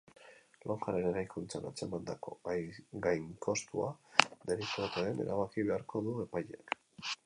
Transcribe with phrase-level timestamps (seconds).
[0.69, 2.33] Lonjaren eraikuntzan atzemandako
[3.05, 3.93] gainkostua
[4.25, 6.81] delitu ote den erabaki beharko du epaileak.